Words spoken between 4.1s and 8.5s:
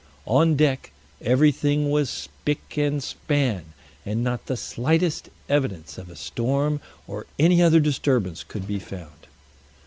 not the slightest evidence of a storm or any other disturbance